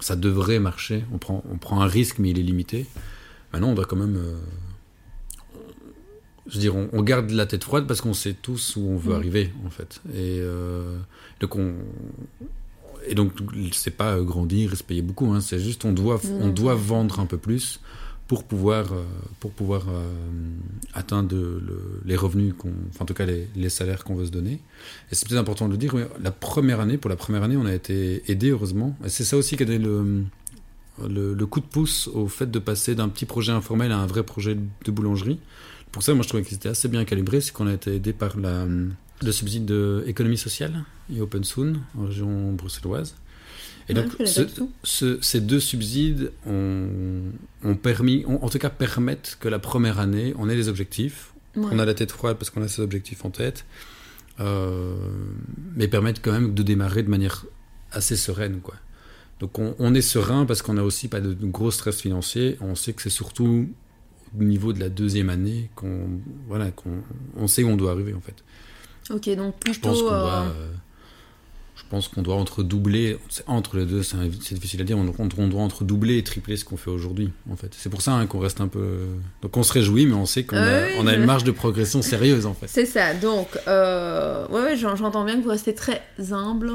[0.01, 1.05] ça devrait marcher.
[1.13, 2.87] On prend, on prend un risque, mais il est limité.
[3.53, 4.17] Maintenant, on doit quand même.
[4.17, 4.35] euh,
[6.49, 8.97] je veux dire, on, on garde la tête froide parce qu'on sait tous où on
[8.97, 9.17] veut Mhm.
[9.19, 10.01] arriver, en fait.
[10.15, 10.97] Et euh,
[11.41, 11.75] donc, on.
[13.09, 13.33] Et donc,
[13.73, 16.49] c'est pas euh, grandir et se payer beaucoup, hein, c'est juste on doit, Non, on
[16.49, 17.81] doit vendre un peu plus
[18.27, 19.05] pour pouvoir, euh,
[19.39, 20.03] pour pouvoir euh,
[20.95, 24.33] atteindre le- les revenus, qu'on, enfin, en tout cas les, les salaires qu'on veut se
[24.33, 24.55] donner.
[25.13, 27.57] Et c'est peut-être important de le dire, mais la première année, pour la première année,
[27.57, 28.97] on a été aidé, heureusement.
[29.05, 30.25] Et c'est ça aussi qui a donné le,
[31.09, 34.07] le, le coup de pouce au fait de passer d'un petit projet informel à un
[34.07, 35.39] vrai projet de boulangerie.
[35.97, 38.13] Pour ça, moi, je trouvais que c'était assez bien calibré, c'est qu'on a été aidé
[38.13, 43.15] par la, le subside de économie sociale et Open Soon en région bruxelloise.
[43.89, 44.43] Et Ouais, donc, ce-
[44.85, 46.91] ce- ces deux subsides ont,
[47.65, 51.33] ont permis, ont- en tout cas permettent que la première année, on ait des objectifs,
[51.57, 51.65] Ouais.
[51.73, 53.65] on a la tête froide parce qu'on a ces objectifs en tête,
[54.39, 54.97] euh,
[55.77, 57.47] mais permettent quand même de démarrer de manière
[57.91, 58.61] assez sereine.
[58.61, 58.75] Quoi.
[59.41, 62.59] Donc on, on est serein parce qu'on n'a aussi pas de, de gros stress financier.
[62.61, 63.71] On sait que c'est surtout
[64.39, 66.09] au niveau de la deuxième année qu'on
[66.49, 67.03] voilà, qu'on
[67.37, 68.43] on sait où on doit arriver en fait.
[69.11, 70.09] Ok, donc Je pense plutôt.
[70.09, 70.71] qu'on euh, doit, euh,
[71.77, 74.17] je pense qu'on doit entre doubler, entre les deux, c'est
[74.55, 77.55] difficile à dire, on, on- doit entre doubler et tripler ce qu'on fait aujourd'hui, en
[77.57, 77.73] fait.
[77.77, 79.07] C'est pour ça hein, qu'on reste un peu,
[79.43, 81.27] donc on se réjouit, mais on sait qu'on a, Euh, oui, on a je- une
[81.27, 82.67] marge de progression sérieuse, en fait.
[82.67, 86.73] C'est ça, donc, euh, ouais, ouais, j'en- j'entends bien que vous restez très humble,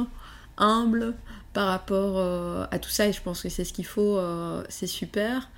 [0.57, 1.15] humble
[1.53, 4.63] par rapport euh, à tout ça, et je pense que c'est ce qu'il faut, euh,
[4.69, 5.49] c'est super.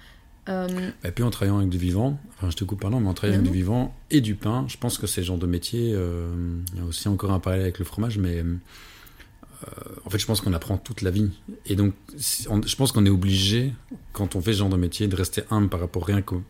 [0.49, 0.67] Euh,
[1.05, 3.37] Et puis en travaillant avec du vivant, enfin je te coupe pardon, mais en travaillant
[3.39, 3.51] Non, avec non.
[3.53, 5.91] du vivant et du pain, je pense que c'est le genre de métier.
[5.93, 6.33] euh,
[6.73, 8.55] il y a aussi encore un parallèle avec le fromage, mais euh,
[10.05, 11.31] en fait je pense qu'on apprend toute la vie.
[11.65, 13.73] Et donc si- on- je pense qu'on est obligé,
[14.11, 16.43] quand on fait ce genre de métier, de rester humble par rapport rien qu'au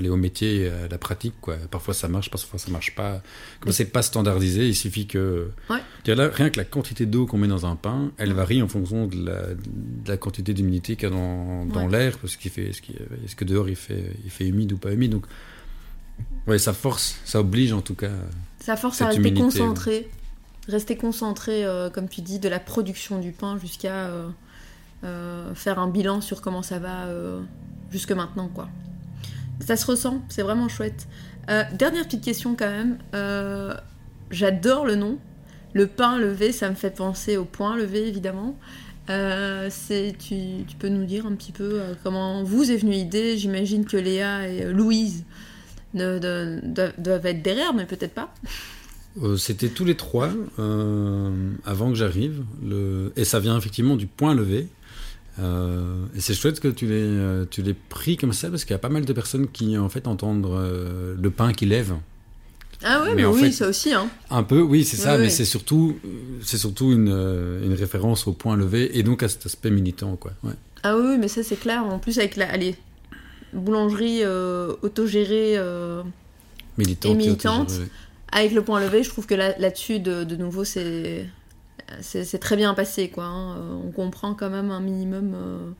[0.00, 1.34] aller au métier et à la pratique.
[1.40, 1.56] Quoi.
[1.70, 3.22] Parfois ça marche, parfois ça marche pas.
[3.60, 5.50] Comme c'est pas standardisé, il suffit que.
[5.70, 5.80] Ouais.
[6.14, 9.06] Là, rien que la quantité d'eau qu'on met dans un pain, elle varie en fonction
[9.06, 11.92] de la, de la quantité d'humidité qu'il y a dans, dans Ouais.
[11.98, 12.80] l'air, parce qu'il fait, est-ce,
[13.24, 15.12] est-ce que dehors il fait, il fait humide ou pas humide.
[15.12, 15.26] Donc,
[16.46, 18.10] ouais, ça force, ça oblige en tout cas.
[18.60, 20.08] Ça force à rester concentré.
[20.68, 24.28] Rester concentré, euh, comme tu dis, de la production du pain jusqu'à euh,
[25.04, 27.40] euh, faire un bilan sur comment ça va euh,
[27.90, 28.68] jusque maintenant, quoi.
[29.60, 31.08] Ça se ressent, c'est vraiment chouette.
[31.50, 32.98] Euh, dernière petite question quand même.
[33.14, 33.74] Euh,
[34.30, 35.18] J'adore le nom.
[35.74, 38.58] Le pain levé, ça me fait penser au point levé, évidemment.
[39.10, 39.70] Euh,
[40.18, 43.38] tu, peux nous dire un petit peu comment vous est venue l'idée?
[43.38, 45.24] J'imagine que Léa et Louise
[45.94, 48.34] doivent- être derrière, mais peut-être pas.
[49.38, 50.30] C'était tous les trois
[51.64, 52.44] avant que j'arrive.
[53.16, 54.68] Et ça vient effectivement du point levé.
[55.38, 58.72] Euh, et c'est chouette que tu l'aies, euh, tu l'aies pris comme ça parce qu'il
[58.72, 61.94] y a pas mal de personnes qui en fait entendent euh, le pain qui lève.
[62.82, 63.92] Ah ouais, Mais oui, fait- ça aussi.
[63.92, 64.08] Hein.
[64.30, 65.30] Un peu, oui, c'est ça, Oui, mais oui.
[65.30, 65.98] c'est surtout,
[66.42, 67.08] c'est surtout une,
[67.64, 70.32] une référence au point levé et donc à cet aspect militant, quoi.
[70.44, 70.52] Ouais.
[70.84, 71.84] Ah oui, mais ça c'est clair.
[71.84, 72.76] En plus avec la allez,
[73.52, 75.56] boulangerie euh, autogérée
[76.76, 77.72] Militante Et militante.
[78.30, 81.26] avec le point levé, je trouve que là- là-dessus, de, de nouveau, c'est
[82.00, 83.08] c'est très bien passé.
[83.08, 83.24] quoi.
[83.24, 83.56] hein.
[83.58, 85.32] Euh, On comprend quand même un minimum.
[85.34, 85.70] euh.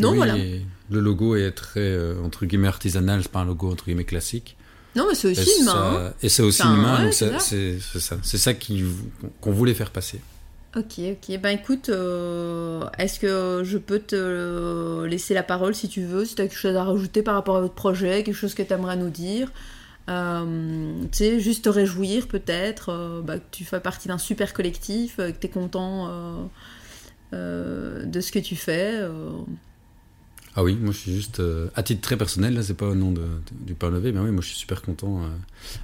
[0.00, 0.36] Non, Oui, voilà.
[0.36, 4.04] et Le logo est très euh, entre guillemets artisanal, c'est pas un logo entre guillemets
[4.04, 4.56] classique.
[4.94, 5.72] Non, mais c'est Et aussi main.
[5.72, 6.12] ça- hein.
[6.22, 8.52] Et c'est aussi Enfin, une main, ouais, donc c'est ça- c'est ça,
[9.40, 10.20] qu'on voulait faire passer.
[10.76, 11.38] Ok, ok.
[11.40, 16.34] Ben écoute, euh, est-ce que je peux te laisser la parole si tu veux, si
[16.34, 18.72] tu as quelque chose à rajouter par rapport à votre projet, quelque chose que tu
[18.72, 19.50] aimerais nous dire?
[20.08, 24.52] Euh, Tu sais, juste te réjouir peut-être, euh, bah, que tu fais partie d'un super
[24.52, 26.08] collectif, euh, que tu es content
[27.32, 29.00] de ce que tu fais.
[30.54, 31.40] Ah oui, moi je suis juste
[31.74, 33.24] à titre très personnel, là c'est pas au nom de,
[33.62, 35.22] du pain levé, mais oui, moi je suis super content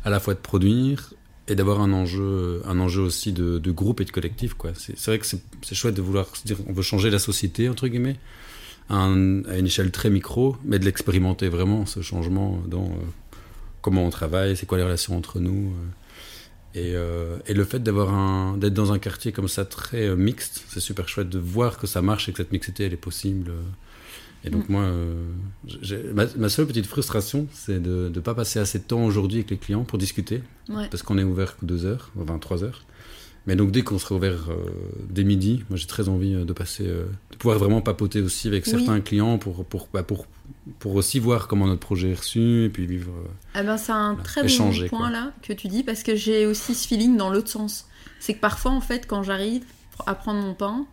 [0.04, 1.14] à la fois de produire
[1.46, 4.52] et d'avoir un enjeu, un enjeu aussi de, groupe et de collectif.
[4.52, 4.72] quoi.
[4.74, 7.88] C'est vrai que c'est chouette de vouloir se dire on veut changer la société, entre
[7.88, 8.16] guillemets,
[8.90, 12.90] à, à une échelle très micro, mais de l'expérimenter vraiment, ce changement dans
[13.82, 15.72] comment on travaille, c'est quoi les relations entre nous.
[15.72, 16.78] euh.
[16.80, 20.16] et, euh, et le fait d'avoir un d'être dans un quartier comme ça très euh,
[20.16, 22.96] mixte, c'est super chouette de voir que ça marche et que cette mixité elle est
[22.96, 23.52] possible.
[24.44, 25.14] Et donc moi, euh,
[25.82, 29.38] j'ai- ma, ma seule petite frustration, c'est de ne pas passer assez de temps aujourd'hui
[29.38, 30.86] avec les clients pour discuter, Ouais.
[30.90, 32.84] parce qu'on est ouvert que 2 heures, enfin 3 heures.
[33.46, 34.56] Mais donc dès qu'on sera ouvert euh,
[35.08, 38.46] dès midi, moi j'ai très envie euh, de passer, euh, de pouvoir vraiment papoter aussi
[38.48, 38.70] avec Oui.
[38.72, 40.26] certains clients pour, pour, bah, pour,
[40.80, 43.10] pour aussi voir comment notre projet est reçu et puis vivre.
[43.12, 45.10] euh, Ah ben, c'est un Voilà, très bon point quoi.
[45.10, 47.86] là que tu dis parce que j'ai aussi ce feeling dans l'autre sens.
[48.20, 49.64] C'est que parfois en fait quand j'arrive
[50.06, 50.86] à prendre mon pain,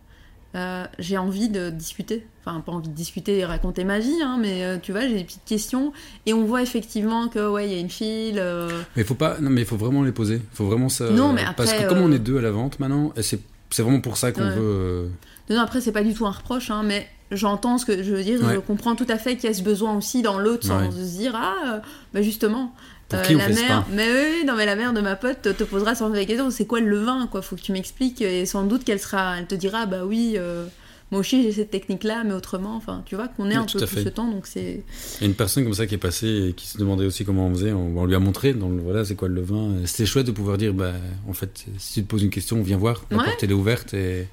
[0.56, 2.26] euh, j'ai envie de discuter.
[2.44, 5.14] Enfin pas envie de discuter et raconter ma vie, hein, mais euh, tu vois j'ai
[5.14, 5.92] des petites questions
[6.26, 8.38] et on voit effectivement que ouais il y a une file.
[8.38, 10.36] euh, Mais il faut pas, non mais il faut vraiment les poser.
[10.36, 11.10] Il faut vraiment ça.
[11.10, 13.40] Non, mais parce après, que comme on est deux à la vente maintenant, c'est
[13.70, 14.54] c'est vraiment pour ça qu'on Ouais.
[14.54, 15.10] veut.
[15.50, 18.14] Non, non, après, c'est pas du tout un reproche, hein, mais j'entends ce que je
[18.14, 18.54] veux dire, Ouais.
[18.54, 21.00] je comprends tout à fait qu'il y a ce besoin aussi dans l'autre sens, Ouais.
[21.00, 21.82] de se dire, ah,
[22.14, 22.72] bah justement,
[23.08, 25.00] Pour qui on la fait ce mère, pain mais oui, non, mais la mère de
[25.00, 27.54] ma pote te, te posera sans doute la question, c'est quoi le levain, quoi, faut
[27.56, 30.66] que tu m'expliques, et sans doute qu'elle sera, elle te dira, bah oui, euh,
[31.12, 33.78] moi aussi j'ai cette technique-là, mais autrement, enfin, tu vois, qu'on est Oui, un tout
[33.78, 34.02] peu tout fait.
[34.02, 34.82] ce temps, donc c'est.
[35.18, 37.24] Il y a une personne comme ça qui est passée et qui se demandait aussi
[37.24, 37.70] comment on faisait.
[37.72, 39.72] On, on lui a montré, dans le, voilà, c'est quoi le vin.
[39.84, 40.94] C'était chouette de pouvoir dire, bah,
[41.28, 43.24] en fait, si tu te poses une question, viens voir, la Ouais.
[43.24, 43.94] porte elle est ouverte.
[43.94, 44.26] Et,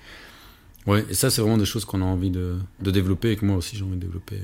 [0.88, 3.45] ouais, et ça, c'est vraiment des choses qu'on a envie de, de développer et que
[3.45, 4.38] moi aussi j'ai envie de développer.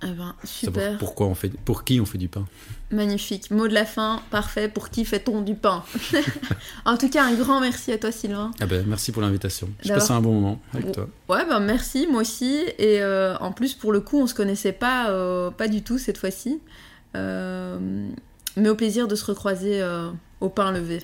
[0.00, 2.46] Ah ben, super, pourquoi on fait, pour qui on fait du pain.
[2.92, 3.50] magnifique.
[3.50, 5.82] Mot de la fin, parfait, pour qui fait-on du pain
[6.84, 8.52] En tout cas, un grand merci à toi, Sylvain.
[8.60, 9.68] Ah ben, merci pour l'invitation.
[9.82, 11.08] J'ai passé un bon moment avec toi.
[11.28, 12.62] Ouais, ben merci, moi aussi.
[12.78, 15.98] Et euh, en plus, pour le coup, on se connaissait pas, euh, pas du tout
[15.98, 16.60] cette fois-ci.
[17.16, 18.08] Euh,
[18.56, 19.84] mais au plaisir de se recroiser
[20.40, 21.02] au pain levé.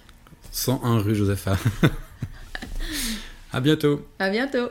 [0.53, 1.57] 101 rue Josepha.
[3.53, 4.07] à bientôt.
[4.21, 4.69] À bientôt.